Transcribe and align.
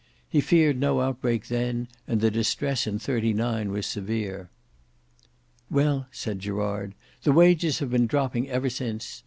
He 0.27 0.41
feared 0.41 0.79
no 0.79 0.99
outbreak 1.01 1.45
then, 1.47 1.87
and 2.07 2.21
the 2.21 2.31
distress 2.31 2.87
in 2.87 2.97
'39 2.97 3.71
was 3.71 3.85
severe." 3.85 4.49
"Well," 5.69 6.07
said 6.11 6.39
Gerard, 6.39 6.95
"the 7.21 7.31
wages 7.31 7.77
have 7.77 7.91
been 7.91 8.07
dropping 8.07 8.49
ever 8.49 8.71
since. 8.71 9.19